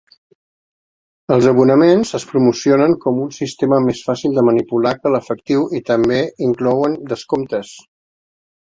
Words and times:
Els 1.35 1.49
abonaments 1.51 2.13
es 2.19 2.25
promocionen 2.31 2.95
com 3.05 3.21
un 3.27 3.29
sistema 3.41 3.81
més 3.89 4.03
fàcil 4.09 4.37
de 4.41 4.47
manipular 4.51 4.95
que 5.05 5.15
l'efectiu 5.19 5.71
i 5.83 5.87
també 5.93 6.23
inclouen 6.51 6.99
descomptes. 7.15 7.81